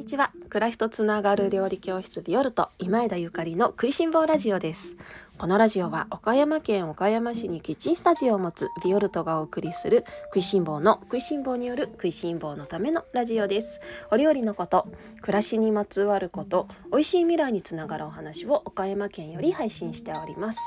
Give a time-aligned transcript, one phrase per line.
[0.00, 0.32] にちは。
[0.48, 4.96] 暮らしとつながる料理教室ビオルト今枝ゆかりの食いしん坊ラジオです。
[5.36, 13.78] このラジオは岡山県岡山市にキッチンスタジオを持つビオルトがお送りする食いしん坊の食いしん坊による食いしん坊のためのラジオです。
[14.10, 14.88] お料理のこと
[15.20, 20.58] 暮らしにまつわること美味しい未来につながるお話を岡山県より配信しております。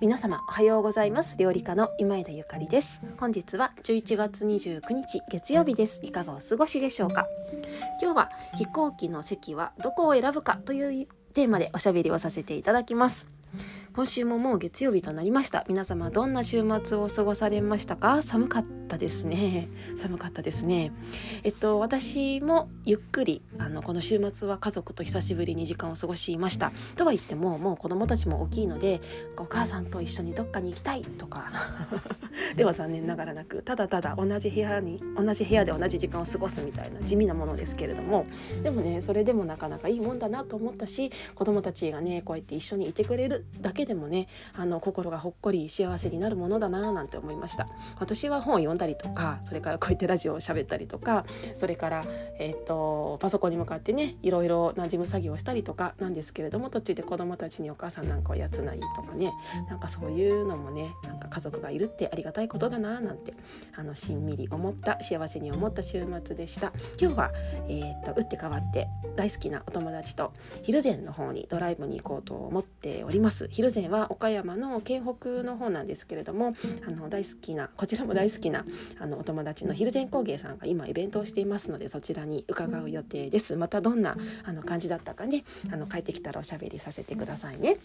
[0.00, 1.36] 皆様おはようございます。
[1.38, 3.00] 料理家の今枝ゆかりです。
[3.16, 6.00] 本日は11月29日月曜日です。
[6.02, 7.26] いかがお過ごしでしょうか？
[8.00, 13.37] 今日は飛行機の席はどこを選ぶかというテーマでおしゃべりをさせていただきます。
[13.94, 15.64] 今週ももう月曜日となりました。
[15.68, 18.22] 皆様どんな週末を過ごされましたか？
[18.22, 19.68] 寒かったですね。
[19.96, 20.92] 寒かったですね。
[21.42, 26.70] えっと私もゆっくりあのこの週末は家族と久しぶりに時間を過ごしました。
[26.94, 29.00] とは言ってももう子供たちも大きいので
[29.36, 31.50] お母さんと一緒にどっかに行きたいとか。
[32.54, 38.26] では残念ながらなくただただ同じ部屋に同じ部屋で同じ時間を過ごすみたいな地味なものですけれども。
[38.62, 47.68] でもねそれでもなかなかいいもんだなと思ったし子供たちがねこうやって一緒にいてくれるだけでもねあの心がほっこり幸せになるものだななんて思いました。
[47.98, 51.24] 私は本を読んだりとかそれからこうやってラジオを喋ったりとか
[51.56, 52.04] それから、
[52.38, 59.32] えーと、パソコンに向かってねいろいろな事務作業をしたりとかなんですけれども途中で子どもたちにお母さんなんかをやつないとかね
[59.68, 63.34] なんかそういうのもねなんか家族がいるってありがたいことだななんて
[63.76, 66.72] あのしんみり思った幸せに思った週末でした。
[67.00, 67.32] 今日は、
[67.68, 73.27] えーと、打って変わって大好きなお友達と蒜山の方にドライブに行こうと思っております。
[73.28, 76.54] ます蒜山は岡山の県北の方なんですけれども
[76.86, 78.64] あの大好きなこちらも大好きな
[78.98, 87.76] あのお友達の蒜山工芸さんが今イベントをしていますのでそちらに伺う予定ですまたどんなあの感じだったかねあの帰ってきたらおしゃべりさせてくださいね。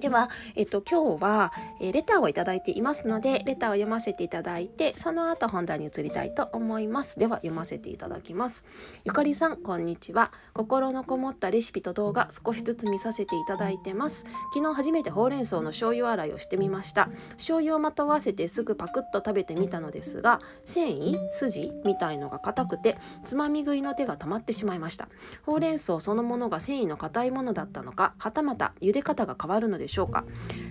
[0.00, 7.18] では、えっと、今日は、えー、レターをいただいていますのでレターを読ませていただいてその後本題に移りたいと思います。
[7.18, 8.64] では読ませていただきます。
[9.04, 10.32] ゆかりさんこんにちは。
[10.54, 14.24] 心のこもったレシピと動画少しずつ見させていただいてます。
[14.54, 17.10] 昨日初めてほうれん草の醤油洗いをしてみました。
[17.32, 25.08] 醤油をまとわせてすぐパクッと食べてみたのですが繊維筋みたいのが硬くてつまみ食いの手が溜まってしまいました。
[25.44, 30.24] ほうれん草そのものが繊維の硬いものだったのかはたまた茹で方が変わるのでしょうか。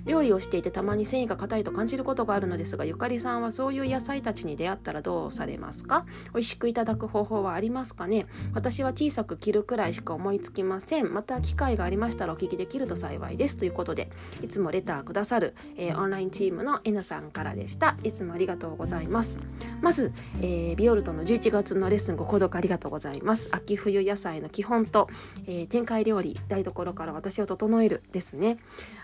[0.06, 6.06] 料理をしていてたまに繊維が硬いと感じることがあるのですがゆかりさんはそういう野菜たちに出会ったらどうされますか。
[6.34, 8.26] 美味しくいただく方法はありますかね。
[8.54, 11.14] 私は小さく切るくらいしか思いつきません。
[11.14, 13.58] また機会がありましたらお聞きできると幸いです。
[13.58, 14.10] ということで
[14.42, 17.98] いつもレターくださる、えー、オンラインチームの N さんからでした。
[18.04, 19.40] いつもありがとうございます。
[19.82, 23.50] まず、えー、ビオルトの11月のレッスンご購読ありがとうございます。
[23.52, 25.08] 秋冬野菜の基本と、
[25.46, 28.58] えー、展開料理台所から私を整えるですね。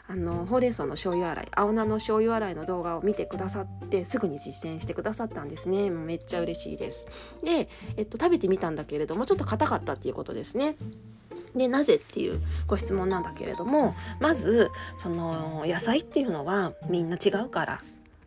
[0.08, 5.90] あのほうれん草の醤油洗い青菜の醤油洗いの動画を見てくださってすぐに実践してくださったんですね。
[5.90, 7.08] めっちゃ嬉しいです。
[7.44, 10.78] で、えっと、食べてみたんだけれどもちょっと硬かったっていうことですね。
[11.56, 17.82] でなぜっていうご質問なんだけれどもまずその野菜っていうのはみんな違うから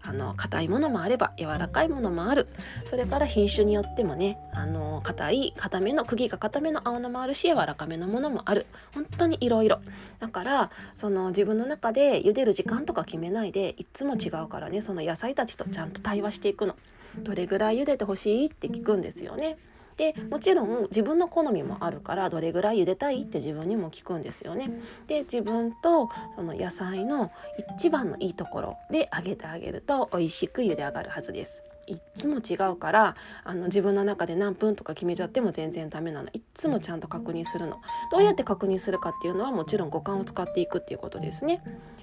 [0.09, 2.49] あの硬いものもあれば柔らかいものもある。
[2.87, 8.67] それから品種によってもねあの硬い硬めの釘が硬めの青菜もあるし柔らかめのものもある。
[8.95, 9.81] 本当にいろいろ
[10.19, 16.75] だからその自分の中で茹でる時間とか決めないでいつも違うからねその野菜たちとちゃんと対話していくの。
[17.19, 19.59] どれぐらい茹でてほしいって聞くんですよね。
[19.99, 24.71] でもちろん自分の好みもあるからどれぐらい茹でたいって自分にも聞くんですよね。
[25.09, 27.31] で自分とその野菜の
[27.77, 31.65] 一番のいいところで揚げてあげると美味しく茹で上がるはずです。
[31.89, 37.81] いっつも違うからあの自分の中で何分とか決めちゃっても全然ダメなのいっつもちゃんと確認するの
[38.13, 41.63] どうやって確認するかっていうのはもちろん五感を使っていくっていうことですね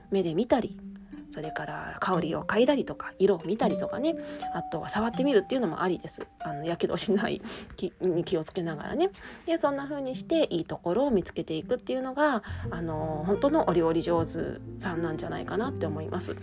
[0.09, 0.75] 目で見たり
[1.31, 4.15] それから香りを嗅いだりとか色を見たりとかね
[4.53, 7.41] あとは触ってみるっていうのもありですあのやけどしない
[7.75, 9.09] 気に気をつけながらね
[9.45, 16.35] でそんな風にしていいところを見つけていくっていうのがあの本当のお料理上手さんなんじゃないかなって思います。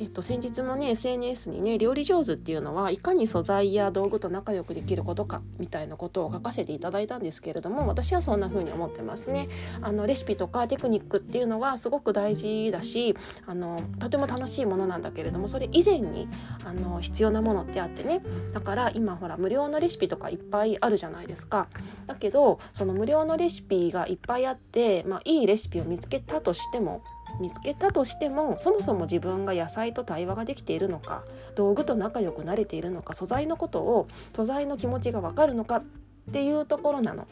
[0.00, 9.48] えっと、先日もね SNS にね料理上手っていうのはいかに素材や道具と仲良くできることかみたいなことを書かせていただいたんですけれども私はそんな風に思ってますね。
[9.82, 13.14] あのレシピとかテクニックっていうのはすごく大事だし
[13.46, 16.28] あのとても楽しいものなんだけれどもそれ以前に
[16.64, 18.22] あの必要なものってあってね
[18.54, 21.68] だから今ほら無料のレシピとかいっぱいあるじゃないですか。
[22.06, 27.02] だけどその無料のレシピがいっぱいあって、まあ、いいレシピを見つけたとしても
[27.40, 31.24] 見つけたとしてもそもそも自分が野菜と対話ができているのか
[31.56, 35.84] 道具と仲良くなれているのか素材のことを素材の気持ちが分かるのかっ
[36.32, 37.26] ていうところなの。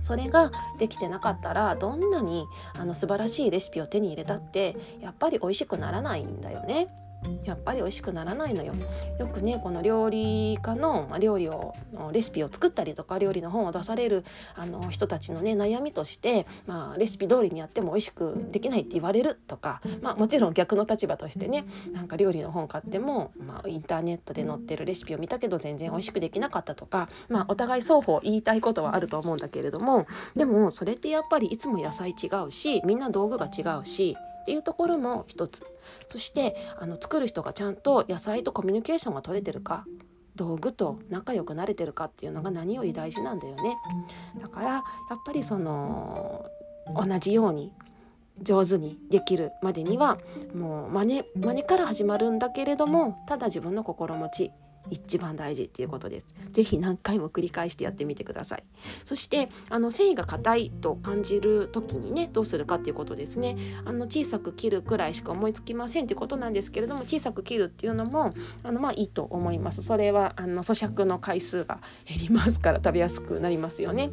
[0.00, 2.46] それができてなかったらどんなに
[2.78, 6.88] あの素晴らしいレシピを手に入れたってやっぱり美味しくならないんだよね。
[7.44, 8.74] やっぱり美味しくならないのよ。
[9.18, 11.74] よくねこの料理家の、ま、料理を
[12.12, 14.24] レシピを作ったりとか料理の本を出される
[14.54, 34.16] あの人たちのね悩みとして、まあ、レシピ通りにやっても美味しくできないって言われるとか、まあ、もちろん逆の立場としてねなんか料理の本買っても、まあ、インターネットで載ってるレシピを見たけど全然美味しくできなかったとか、まあ、お互い双方言いたいことはあると思うんだけれどもでもそれってやっぱりいつも野菜違うしみんな道具が違うし
[34.46, 35.66] っていうところも一つ。
[36.06, 39.84] そしてあの作る人がちゃんと野菜とコミュニケーションが取れてるか
[40.36, 43.76] 道具と仲良くなれてるかっていうのが何より大事なんだよね。
[44.40, 44.82] だからやっ
[45.26, 46.46] ぱりその
[46.94, 47.72] 同じように
[48.40, 50.18] 上手にできるまでには
[50.54, 54.52] もう真似真似から始まるんだけれどもただ自分の心持ち
[54.90, 56.26] 一番大事っていうことです。
[56.52, 58.64] ぜひ何回も繰り返してやってみてください。
[59.04, 63.56] そしてあの繊維が硬いと感じる時にねどうするかっていうことですね。
[63.84, 69.82] あの小さく切るくらいしか思いつきませんっていうことなんですけれども小さく切るっていうのもあのまあいいと思います。
[69.82, 74.10] それはあの咀嚼の回数が減りますから食べやすくなりますよね。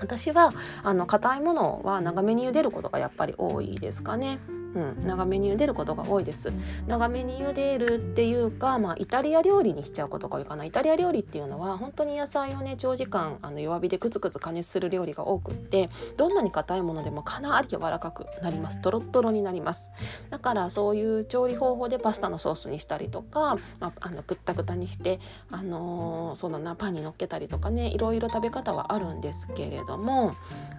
[0.00, 0.52] 私は
[0.82, 4.38] あの硬いものは長めに茹でることがやっぱり多いですかね。
[4.74, 6.50] うん、長めに茹でることが多いです。
[6.86, 10.64] 長めに茹でるっていうか、まあ、イタリア料理にしちゃうことが多いかな。
[10.64, 18.80] イタリア料理っていうのは本当に野菜をね長時間あの弱火でクツクツ加熱する料理が多くってどんなに硬いものでもかなり柔らかくなります。
[18.80, 19.90] トロットロになります。
[20.30, 25.20] だからそういう調理方法でパスタのソースにしたりとか、まあ、あのくったくたにして
[25.50, 30.34] あのー、そうだなパンにのっけたりとかねいろいろ食べ方はあるんですけれども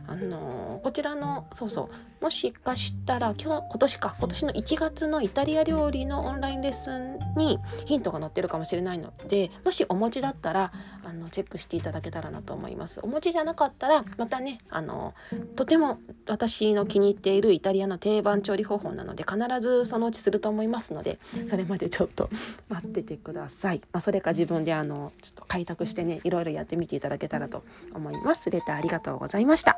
[0.08, 1.90] あのー、こちらのそうそ
[2.20, 10.72] うもしかしたら今日年か今年の1月のイタリア料理のオンラインレッスンにヒントが載ってるかもしれないのでもしお持ちだったら
[11.04, 13.00] あのチェックしていただけたらなと思います。
[13.04, 15.13] お持ちじゃなかったらまたねあの
[15.56, 22.30] とても私の気に入っているイタリアの定番調理方法なので必ずそのうちすると思いますのでそれまでちょっと
[22.69, 27.63] 待っててください、まあ、それか自分であのちょっと開拓してねいろいろやってみていただけたらと
[27.94, 28.50] 思います。
[28.51, 29.78] レターありがとうございました。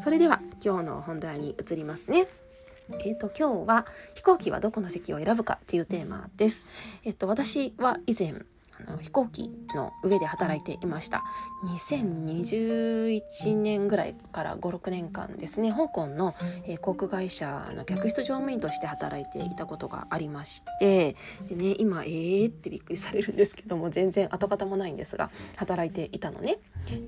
[0.00, 2.26] それでは今日の本題に移りますね。
[3.04, 6.66] え、ー、と今日は飛行機はどこの席を選ぶかっていうテーマです。
[7.04, 8.34] えっ、ー、と私は以前
[9.00, 11.24] 飛行機の上で働いていました
[11.64, 16.34] 2021年ぐらいから56年間ですね香港の、
[16.66, 21.16] えー、航空会社の客室乗務員として働いていたことがありまして
[21.48, 26.58] でね今えーってびっくりされるんですけども全然跡形もないんですが働いていたのね。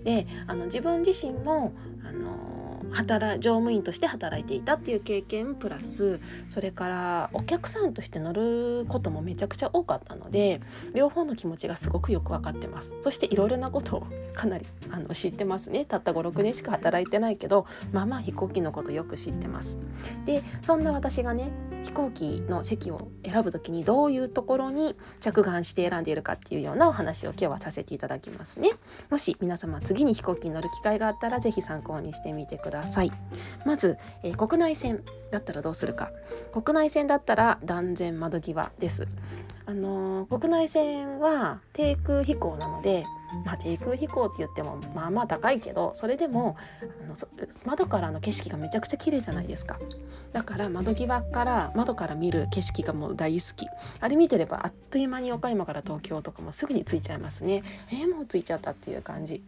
[0.05, 1.73] であの自分自身も
[2.05, 2.61] あの
[2.93, 10.61] 働乗務員として働いていたっていう経験プラスそれからお客さんとして乗ることもめちゃくちゃ多かったので
[10.95, 12.95] 両方の気持ちがすごくよく分かってます。
[13.01, 15.85] そしていろいろなことを かなりあの知ってますね。
[15.85, 19.79] たった56年しか働いてないけどまあまあ飛行機のことよく知ってます。
[20.25, 21.51] でそんな私がね
[21.85, 28.71] 飛行機の席を選ぶ時にどういうところに着眼して選んでいるかっていうようなお話を今日はさせていただきますね。
[29.11, 33.13] もし皆様次に飛行機に乗る機会があったら是非参考にしてみてください。
[33.65, 36.11] まず、えー、国内線だったらどうするか。
[36.53, 39.07] 国内線だったら断然窓際です。
[39.71, 43.05] あの、国内線は低空飛行なので
[43.45, 46.57] まあ、低空飛行って言ってもまあまあ高いけどそれでも
[47.05, 47.15] あの
[47.65, 49.79] 窓からの景色がめちゃくちゃ綺麗じゃないですか。
[50.33, 53.67] だから窓際から窓から見る景色がもう大好き。
[54.01, 57.63] あれ見てればあっという間に岡山から東京とかもすぐに着いちゃいますね。
[57.93, 59.43] えー、もう着いちゃったっていう感じ。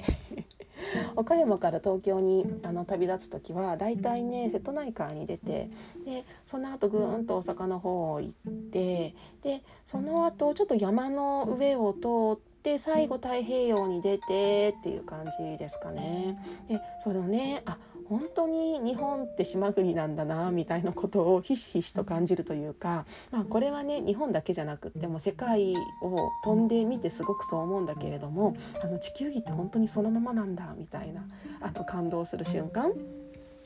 [1.17, 5.71] 岡山から東京にあの旅立つ時はだいたいね瀬戸内海に出て
[6.05, 11.99] でその後ぐーんと大阪の方を行ってでその後ちょっと山の上を通
[12.35, 16.39] ってで最後太平洋に出てっていう感じですかね。
[16.69, 17.77] でそのねあ
[18.09, 31.25] 本当に日本って島国なんだなみたいなことをひしひしと感じるというか、まあ、これはね日本だけじゃなくっても世界を飛んでみてすごくそう思うんだけれどもあの地球儀って本当にそのままなんだみたいな
[31.61, 32.93] あの感動する瞬間。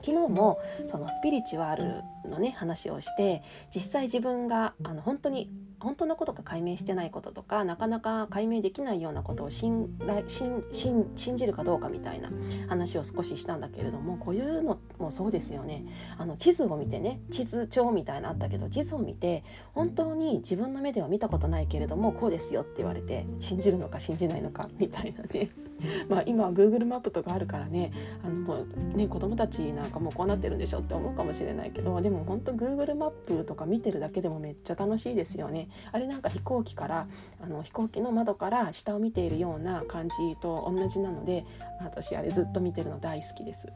[0.02, 3.42] 昨日もそのスピリチュアルのね話をして
[3.74, 12.30] 実際自分があの本当に本当のことが解明してないこととかなかなか解明できないようなことを信信じるかどうかみたいな
[12.68, 15.84] 話を少ししたんだけれどもこういうのもそうですよね
[16.18, 25.50] あの地図を見てね地図帳みたいなあったけど地図を見て本当に自分の目では見たことないけれどもこうですよって言われて信じるのか信じないのかみたいなね
[26.08, 27.92] まあ今は Google マップとかあるからね
[28.24, 28.64] あのも
[28.94, 35.68] うね子供たちなんかもうこうなってるんでしょって思うかもしれないけどでも本当 Google マップとか見てるだけでもめっちゃ楽しいですよね。
[35.92, 37.06] あれなんか飛行機から
[37.42, 41.44] あの飛行機の窓から下を見ているような感じと同じなので
[41.80, 43.68] 私あれずっと見てるの大好きです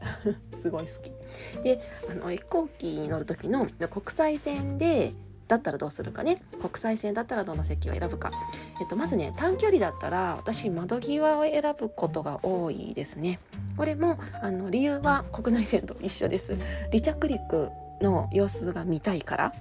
[0.61, 1.63] すごい好き。
[1.63, 1.81] で
[2.11, 5.13] あの飛行機に乗る時の国際線で
[5.51, 6.41] だったらどうするかね？
[6.63, 8.31] 国際線だったらどの席を選ぶか、
[8.81, 13.41] えっと、まずね短距離だったら私窓際を選ぶことが多いですね。
[13.77, 16.57] これもあの理由は国内線と一緒です。
[16.93, 19.53] 離着陸の様子が見たいから、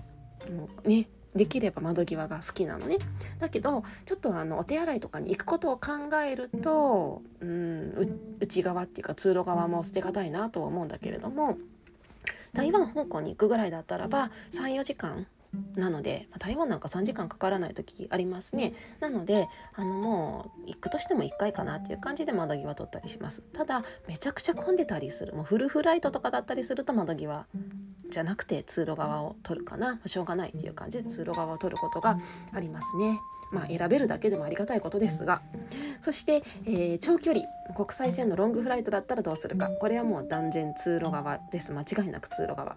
[0.47, 2.97] うん、ねできれば窓際が好きなのね。
[3.39, 5.91] だけどちょっとあのお手洗いとかに行くことを考
[6.23, 7.93] えると、うん、
[8.39, 11.57] 内側っていうか通路側も捨てがたいなとは思うんだけれども
[12.53, 15.27] 台湾香港に行くぐらいだったらば34時間
[15.75, 18.73] なので、まあ、台湾なんか3時間かからない時ありますね。
[18.99, 23.41] なのであのもう行くとしても1回かなっていう感じで窓際取ったりします。
[23.41, 27.47] ただめちゃくちゃ混んでたりするもうフルフライトとかだったりすると窓際
[28.09, 32.17] じゃなくて通路側を取るかな、まあ、しょうがないっていう感じで通路側を取ることが
[32.53, 33.19] ありますね。
[33.51, 35.41] まあ、選べるだけでもありがたいことですが。
[36.01, 39.69] そして、えー、長距離国際線のロングフライトだったらどうするか。
[39.69, 41.73] これはもう断然通路側です。
[41.73, 42.75] 間違いなく通路側、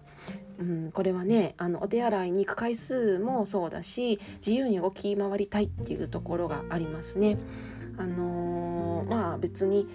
[0.59, 7.37] うん、これはねあのお手洗いに行く回数もそうだし自由に動き回りたいっていうところがありますね。
[7.97, 9.87] あのー、まあ別に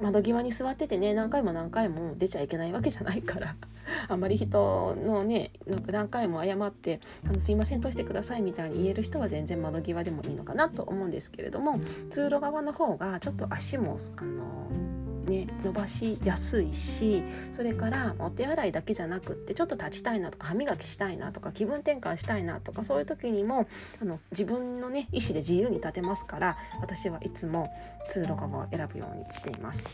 [0.00, 3.54] 窓際に座っててね何回も何回も出ちゃいけないわけじゃないから
[4.08, 5.52] あんまり人のね
[5.86, 11.80] 何回も謝ってあの「すいません通してください」みたいに言える人は全然窓際でもいいのかなと思うんですけれども
[12.10, 14.97] 通路側の方がちょっと足もあのー
[15.28, 23.68] ね、伸ばしやすいしそれからお手洗いだけじゃなくってちょっと立ちたいなとか歯磨きしたいなとか気分転換したいなとかそういう時にも
[24.00, 27.70] あの自分のね意思で自由に立てますから私はいつも
[28.08, 29.88] 通路側を選ぶようにしています。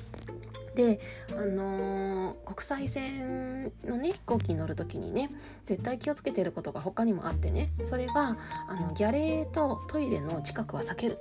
[0.75, 0.99] で、
[1.31, 5.31] あのー、国際線のね飛行機に乗る時にね
[5.65, 8.37] 絶対気をつけてることが他にもあってねそれは
[8.69, 11.19] あのギャレーとトイレの近くは避ける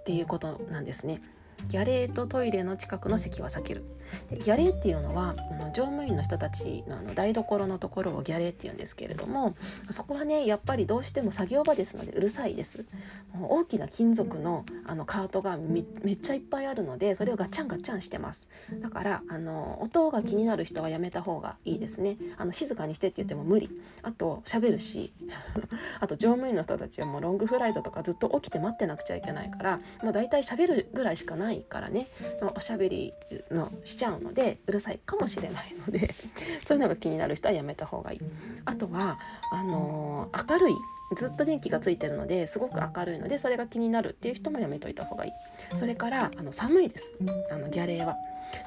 [0.00, 1.20] っていうことなんですね。
[1.68, 3.84] ギャレーとトイレの近くの席は避ける。
[4.28, 9.56] でギャレーっていうのはあの乗務員の人たちのあの台所のところをギャレーっていうんですけれども
[9.90, 12.84] そこはねやっぱりどうしても作業場ですのでうるさいです。
[13.32, 18.48] もう大きな金属のあのカートがめっちゃいっぱいあるのでそれをガチャンガチャンしてます。
[18.80, 22.16] だからあの音が気になる人はやめた方がいいですね。
[22.36, 23.70] あの静かにしてって言っても無理。
[24.02, 25.12] あと喋るし
[26.00, 32.08] あと乗務員の人たちはもうロングフライトとかずっと起きて待ってなくちゃいけないからもう大体喋るぐらいしかないないからね
[32.54, 33.12] おしゃべり
[33.50, 36.14] のしちゃうのでうるさいかもしれないので
[36.64, 38.18] そういうのが気になる人はやめた方がいい。
[38.64, 39.18] あとは
[39.52, 40.74] あのー、明るい
[41.16, 45.32] ずっと電気がついてるのですごく明るいのでそれが気になるっていう人もやめといた方がいい。
[45.76, 47.12] それからあの寒いです
[47.50, 48.16] あのギャレーは。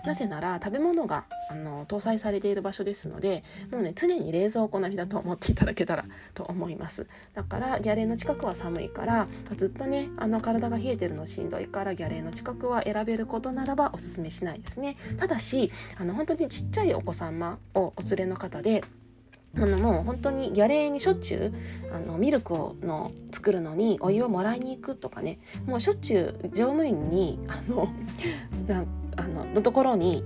[0.05, 7.07] なぜなら食べ物があの搭載されている場所ですのでもうね常に冷蔵庫並みだと思っていただけたらと思います。
[7.33, 14.95] だからギャレーの近くは寒いからずっとねあの体が冷えてるのしんどいからギャレーの近くは選べることならばおすすめしないですね。
[15.17, 18.83] ただしあの本当にちっちゃいお子様をお連れの方で
[19.55, 21.53] あのもう本当にギャレーにしょっちゅう
[21.95, 27.87] あのミルクをの作るのにお湯をもらいに行くとかねもうしょっちゅう乗務員にあの
[29.17, 30.23] あののところに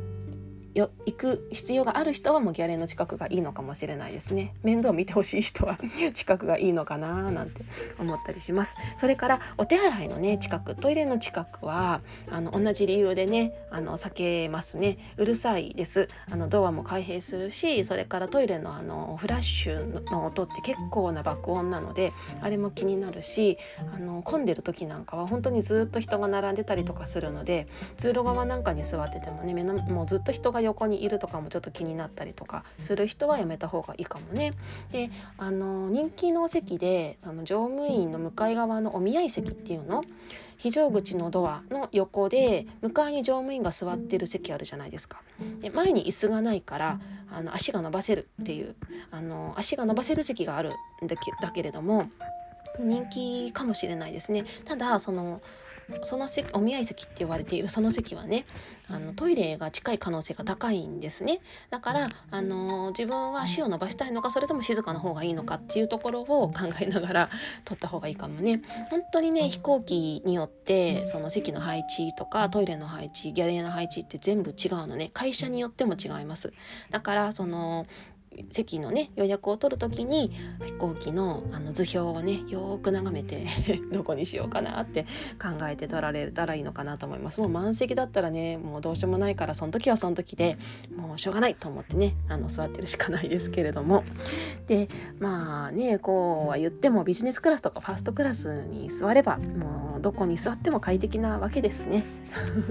[0.74, 4.54] よ行く必要がある人はもうギャレーの近くがいいのかもしれないですね。
[4.64, 5.78] 面倒見てほしい人は
[6.14, 7.64] 近くがいいのかななんて
[8.00, 8.78] 思ったりします。
[8.96, 14.98] それからお手洗いのね近くトイレの近くはあの同じ理由でねあの避けますね。
[15.18, 16.08] うるさいです。
[16.30, 23.58] あのドアも開閉するしそれからトイレのあのフラッシュの音って結構な爆音なのであれも気になるし
[23.94, 34.54] あの混んでる時なんかは本当にずっと人が並んでたりとかするので通路側なんかに座っててもね目のもうずっと人が横にいるとかもちょっと気になったりとかする人はやめた方がいいかもね。
[34.92, 40.04] であの人気の席でその乗務員の向かい側のお見合い席っていうの？
[40.58, 45.22] 非常口のドアの横で向かいに乗務員が座ってる席あるじゃないですか。
[45.60, 47.00] で前に椅子がないから
[47.32, 48.76] あの足が伸ばせるっていう
[49.10, 50.72] あの足が伸ばせる席がある
[51.04, 51.16] んだ
[51.52, 52.12] けれども
[52.80, 54.46] 人気かもしれないですね。
[54.66, 55.42] ただその
[56.04, 58.46] その席お見合い席って言われているその席はね
[58.88, 61.40] あのトイレが近い可能性が高いんですね。
[61.70, 67.30] だからあの自分は足を伸ばしたいのかそれとも静かな方がいいのかっていうところを考えながら
[67.64, 68.62] 取った方がいいかもね。
[68.90, 75.12] 本当にね飛行機によってその席の配置とかトイレの配置ギャレーの配置って全部違うのね。
[75.14, 76.52] 会社によっても違います。
[76.90, 77.86] だからその
[78.50, 80.32] 席のね予約を取る時に
[80.66, 83.48] 飛行機のあの図表をねよく眺めて
[83.92, 85.04] どこにしようかなって
[85.42, 87.40] 考えて取られたらいいのかなと思います。
[87.40, 90.58] もう満席だったらねもうどうしようもないからその時はその時で
[90.96, 94.04] もうしょうがないと思ってねあの座ってるしかないですけれども。
[94.68, 94.88] で
[95.20, 102.04] まあねこうは言ってもビジネスクラスとかファーストクラスに座ればもうどこに座っても快適なわけですね。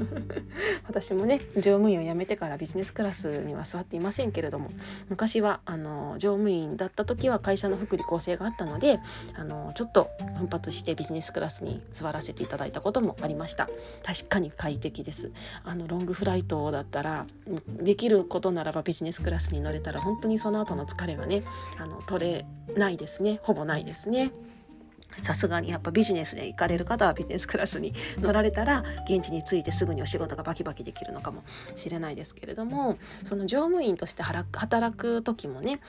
[0.86, 4.70] 私もね乗務員を辞めてからビジネスクラスには座っていませんけれども
[5.08, 9.00] 昔はあの乗務員だった時は会社の福利厚生があったので
[9.34, 13.68] あのちょっと奮発してビジネスクラスに座らせていただいたこともありました。
[14.02, 15.30] 確かに快適です。
[15.64, 17.26] あのロングフライトだったら
[17.68, 21.42] できることならばビジネスクラスに乗れたら本当にその後の疲れがね
[21.78, 22.46] あの取れ
[22.76, 23.40] ないですね。
[23.42, 24.32] ほぼないですね。
[25.22, 35.80] さすがにやっぱビジネスで行かれる方はビジネスクラスに乗られたら現地に着いてすぐにお仕事がバキバキできるのかもしれないですけれどもその乗務員として働く時もね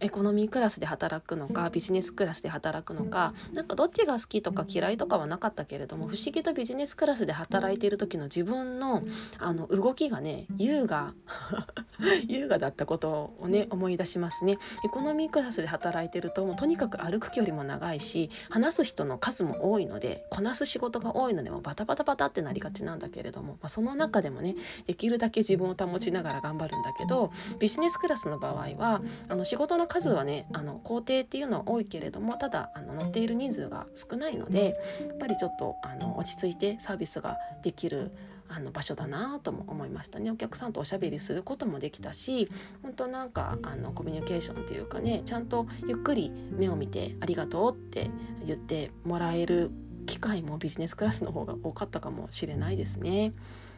[0.00, 9.02] エコノミークラスで働くのかビジネスクラスで働くのかなんかどっちが好きとか嫌いとかはなかったけれども不思議とビジネスクラスで働いている時の自分の
[9.38, 11.12] あの動きがね優雅。
[12.28, 14.58] 優雅だったことをね思い出しますね。
[14.84, 38.12] エコノミークラスで働いてるともうとにかく歩く距離も長いし話す人の数も多いのでこなす仕事が多いのでもバタバタバタってなりがちなんだけれども、まあ、その中でもねできるだけ自分を保ちながら頑張るんだけどビジネスクラスの場合はあの仕事の数はねあの工程っていうのは多いけれどもただあの乗っている人数が少ないのでやっぱりちょっとあの落ち着いてサービスができる
[38.48, 42.48] あの場所だなとも思いましたねお客さんとおしゃべりすることもできたし
[42.82, 48.10] 本当なんかあのコミュニケーションっていうかねちゃんとゆっくり目を見て「ありがとう」って
[48.44, 49.70] 言ってもらえる
[50.06, 53.32] 機会もビジネスクラスの方が多かったかもしれないですね。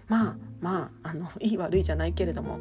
[0.09, 2.61] まあまああのいい悪いじゃないけれども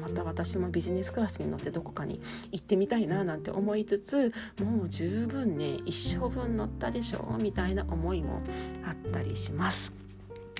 [0.00, 2.20] また私もビジネスクラスに乗ってどこかに
[2.52, 8.42] 行ってみたいななんて思いつつもう十分ね一生分乗ったでしょうみたいな思いも
[8.86, 9.92] あったりします。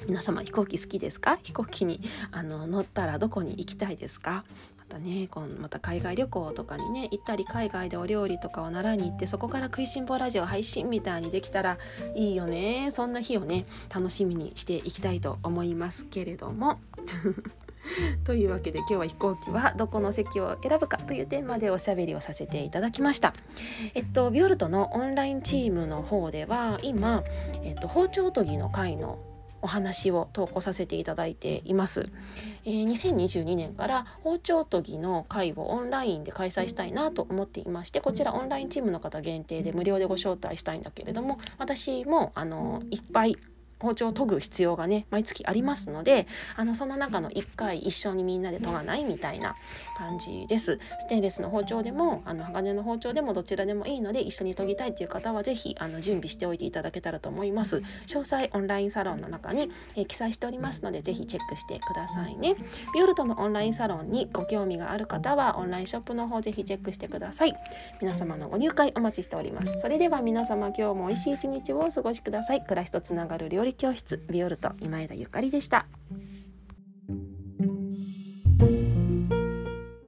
[0.06, 1.38] 皆様飛行機好きですか？
[1.42, 4.44] 飛行機にあの乗ったらどこに行きたいですか？
[4.88, 5.28] またね。
[5.30, 11.78] このまた海外旅行とかにね行ったり海外でお料理とかを習いに行ってそこから食いしん坊ラジオ配信みたいにできたら
[12.14, 12.90] いいよね。
[12.90, 16.80] そんな日をね楽しみにしていきたいと思いますけれども。
[18.24, 23.34] というわけで今日は飛行機はどこの席を選ぶかというテーマでおしゃべりをさせていただきました。
[23.94, 27.22] えっとビオルトのオンラインチームの方では今、
[27.62, 29.18] えっと、包丁研ぎの会の
[29.62, 32.10] お話を投稿させていただいています、
[32.64, 43.36] えー、2022年から包丁研ぎの会をオンラインで開催したいなと思っていましてこちらオンラインチームの方限定で無料でご招待したいんだけれども私もあのいっぱい
[43.80, 49.56] 包丁を研ぐ必要がね毎月ありますのであのその中の1回一緒にみんなで研がないみたいな
[49.96, 50.78] 感じです。
[50.98, 57.82] ステンレスの包丁でもあの鋼の包丁でもどちらでもいいので一緒に研ぎたいっていう方は是非あの準備しておいていただけたらと思います。
[58.06, 62.56] 詳細オンラインサロンの中に、えー、記載しておりますので是非チェックしてくださいね。
[62.94, 67.54] ビオルトのオンラインサロンにご興味がある方はオンラインショップの方是非チェックしてください。
[68.00, 69.78] 皆様のご入会お待ちしております。
[69.80, 72.62] それでは皆様今日も美味しい一日をお過ごしください。
[72.62, 75.86] 暮らしとつながる料理教室ビオルト今枝ゆかりでした。